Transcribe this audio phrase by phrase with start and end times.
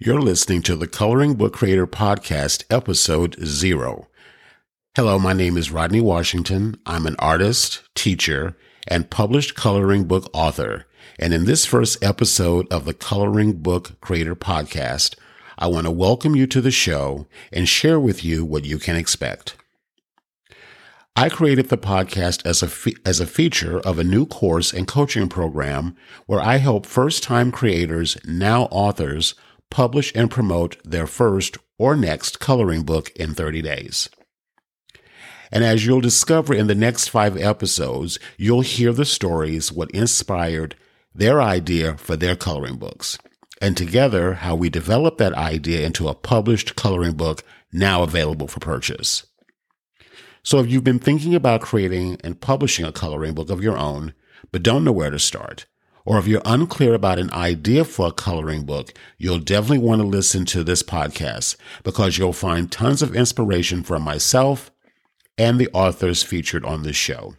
[0.00, 4.06] You're listening to the Coloring Book Creator Podcast, Episode Zero.
[4.94, 6.76] Hello, my name is Rodney Washington.
[6.86, 8.56] I'm an artist, teacher,
[8.86, 10.86] and published coloring book author.
[11.18, 15.16] And in this first episode of the Coloring Book Creator Podcast,
[15.58, 18.94] I want to welcome you to the show and share with you what you can
[18.94, 19.56] expect.
[21.16, 24.86] I created the podcast as a, fe- as a feature of a new course and
[24.86, 25.96] coaching program
[26.26, 29.34] where I help first time creators, now authors,
[29.70, 34.08] publish and promote their first or next coloring book in 30 days.
[35.50, 40.76] And as you'll discover in the next five episodes, you'll hear the stories what inspired
[41.14, 43.18] their idea for their coloring books.
[43.60, 48.60] And together, how we developed that idea into a published coloring book now available for
[48.60, 49.26] purchase.
[50.42, 54.14] So if you've been thinking about creating and publishing a coloring book of your own,
[54.52, 55.66] but don't know where to start,
[56.08, 60.06] or if you're unclear about an idea for a coloring book, you'll definitely want to
[60.06, 64.70] listen to this podcast because you'll find tons of inspiration from myself
[65.36, 67.34] and the authors featured on this show.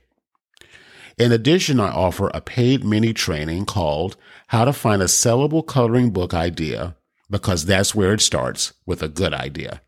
[1.18, 4.18] In addition, I offer a paid mini training called
[4.50, 6.96] How to Find a Sellable Coloring Book Idea
[7.28, 9.82] because that's where it starts with a good idea.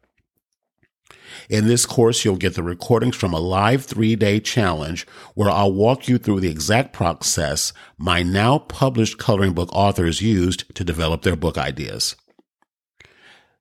[1.49, 5.73] In this course, you'll get the recordings from a live three day challenge where I'll
[5.73, 11.21] walk you through the exact process my now published coloring book authors used to develop
[11.21, 12.15] their book ideas.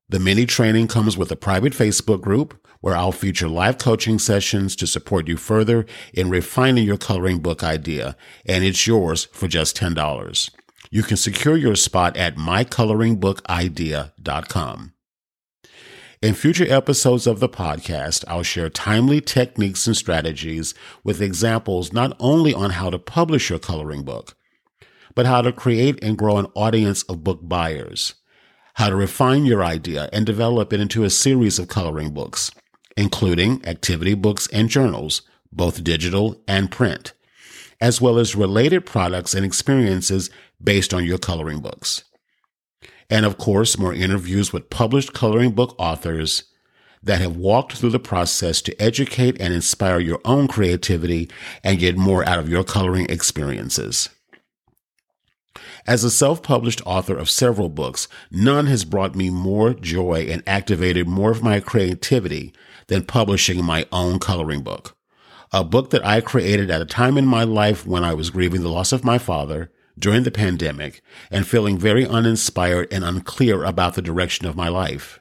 [0.09, 4.75] The mini training comes with a private Facebook group where I'll feature live coaching sessions
[4.77, 9.77] to support you further in refining your coloring book idea, and it's yours for just
[9.77, 10.51] $10.
[10.91, 14.93] You can secure your spot at mycoloringbookidea.com.
[16.23, 22.15] In future episodes of the podcast, I'll share timely techniques and strategies with examples not
[22.21, 24.37] only on how to publish your coloring book,
[25.15, 28.17] but how to create and grow an audience of book buyers,
[28.75, 32.51] how to refine your idea and develop it into a series of coloring books,
[32.99, 37.15] including activity books and journals, both digital and print,
[37.81, 40.29] as well as related products and experiences
[40.63, 42.05] based on your coloring books
[43.11, 46.45] and of course, more interviews with published coloring book authors
[47.03, 51.29] that have walked through the process to educate and inspire your own creativity
[51.65, 54.11] and get more out of your coloring experiences.
[55.87, 60.43] As a self published author of several books, none has brought me more joy and
[60.47, 62.53] activated more of my creativity
[62.87, 64.97] than publishing my own coloring book.
[65.53, 68.63] A book that I created at a time in my life when I was grieving
[68.63, 73.95] the loss of my father during the pandemic and feeling very uninspired and unclear about
[73.95, 75.21] the direction of my life.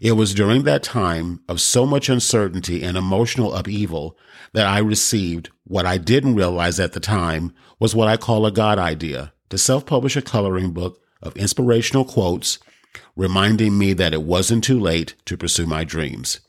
[0.00, 4.16] It was during that time of so much uncertainty and emotional upheaval
[4.52, 8.50] that I received what I didn't realize at the time was what I call a
[8.50, 12.58] God idea to self publish a coloring book of inspirational quotes,
[13.16, 16.40] reminding me that it wasn't too late to pursue my dreams.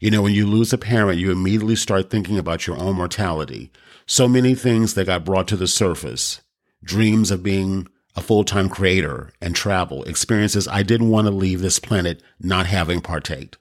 [0.00, 3.70] You know, when you lose a parent, you immediately start thinking about your own mortality.
[4.06, 6.40] So many things that got brought to the surface
[6.84, 11.60] dreams of being a full time creator and travel, experiences I didn't want to leave
[11.60, 13.58] this planet not having partaked.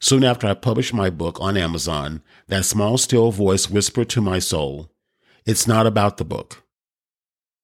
[0.00, 4.38] Soon after I published my book on Amazon, that small, still voice whispered to my
[4.38, 4.90] soul,
[5.46, 6.62] It's not about the book.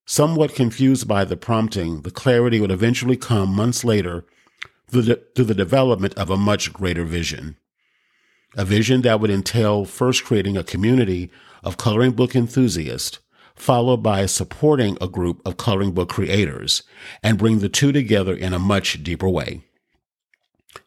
[0.06, 4.24] Somewhat confused by the prompting, the clarity would eventually come months later
[4.90, 7.56] the, through the development of a much greater vision.
[8.56, 11.30] A vision that would entail first creating a community
[11.62, 13.18] of coloring book enthusiasts,
[13.54, 16.82] followed by supporting a group of coloring book creators,
[17.22, 19.62] and bring the two together in a much deeper way.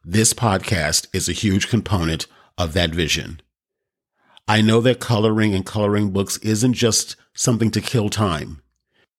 [0.03, 2.27] This podcast is a huge component
[2.57, 3.41] of that vision.
[4.47, 8.61] I know that coloring and coloring books isn't just something to kill time.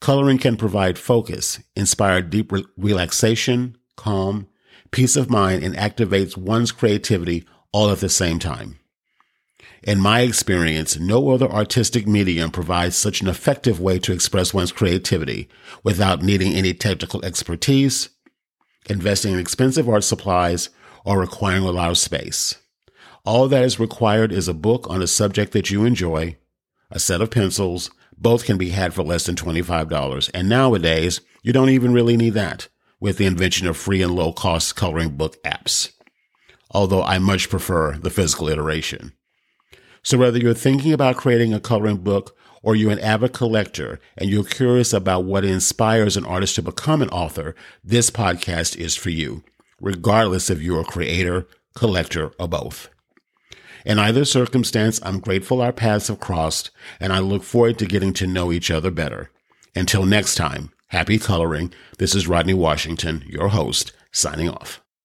[0.00, 4.48] Coloring can provide focus, inspire deep re- relaxation, calm,
[4.94, 8.78] peace of mind, and activates one's creativity all at the same time.
[9.82, 14.70] In my experience, no other artistic medium provides such an effective way to express one's
[14.70, 15.48] creativity
[15.82, 18.08] without needing any technical expertise,
[18.88, 20.70] investing in expensive art supplies,
[21.04, 22.54] or requiring a lot of space.
[23.24, 26.36] All that is required is a book on a subject that you enjoy,
[26.92, 30.30] a set of pencils, both can be had for less than $25.
[30.32, 32.68] And nowadays, you don't even really need that
[33.04, 35.92] with the invention of free and low cost coloring book apps.
[36.70, 39.12] Although I much prefer the physical iteration.
[40.02, 44.30] So whether you're thinking about creating a coloring book or you're an avid collector and
[44.30, 47.54] you're curious about what inspires an artist to become an author,
[47.84, 49.44] this podcast is for you,
[49.82, 52.88] regardless if you're a creator, collector, or both.
[53.84, 58.14] In either circumstance, I'm grateful our paths have crossed and I look forward to getting
[58.14, 59.30] to know each other better.
[59.76, 61.72] Until next time, Happy coloring.
[61.98, 64.83] This is Rodney Washington, your host, signing off.